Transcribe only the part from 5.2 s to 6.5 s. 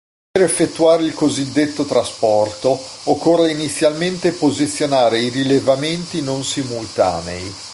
rilevamenti non